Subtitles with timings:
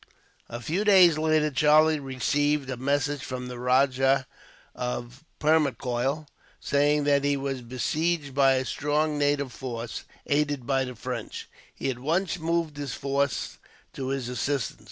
[0.49, 4.25] A few days later Charlie received a message from the Rajah
[4.73, 6.25] of Permacoil,
[6.59, 11.47] saying that he was besieged by a strong native force, aided by the French.
[11.75, 13.59] He at once moved his force
[13.93, 14.79] to his assistance.